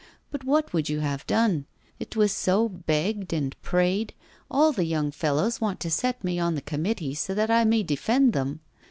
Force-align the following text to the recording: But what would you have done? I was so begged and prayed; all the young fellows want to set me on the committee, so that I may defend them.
But 0.31 0.43
what 0.43 0.73
would 0.73 0.89
you 0.89 1.01
have 1.01 1.27
done? 1.27 1.67
I 2.01 2.07
was 2.15 2.31
so 2.31 2.67
begged 2.67 3.33
and 3.33 3.55
prayed; 3.61 4.15
all 4.49 4.71
the 4.71 4.85
young 4.85 5.11
fellows 5.11 5.61
want 5.61 5.79
to 5.81 5.91
set 5.91 6.23
me 6.23 6.39
on 6.39 6.55
the 6.55 6.61
committee, 6.63 7.13
so 7.13 7.35
that 7.35 7.51
I 7.51 7.65
may 7.65 7.83
defend 7.83 8.33
them. 8.33 8.61